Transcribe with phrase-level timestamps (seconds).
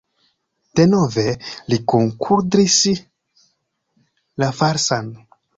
[0.79, 1.25] Denove
[1.73, 2.79] mi kunkudris
[4.43, 5.17] la falsan!